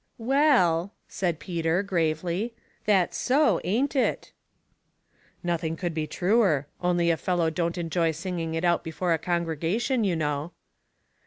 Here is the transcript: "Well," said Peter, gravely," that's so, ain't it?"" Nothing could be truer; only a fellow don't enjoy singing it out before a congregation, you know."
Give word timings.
"Well," 0.35 0.93
said 1.07 1.37
Peter, 1.37 1.83
gravely," 1.83 2.55
that's 2.87 3.15
so, 3.17 3.61
ain't 3.63 3.95
it?"" 3.95 4.31
Nothing 5.43 5.75
could 5.75 5.93
be 5.93 6.07
truer; 6.07 6.65
only 6.81 7.11
a 7.11 7.17
fellow 7.17 7.51
don't 7.51 7.77
enjoy 7.77 8.09
singing 8.09 8.55
it 8.55 8.63
out 8.65 8.83
before 8.83 9.13
a 9.13 9.19
congregation, 9.19 10.03
you 10.03 10.15
know." 10.15 10.53